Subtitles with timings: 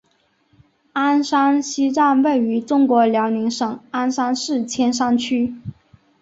[0.93, 5.55] 鞍山西站位于中国辽宁省鞍山市千山区。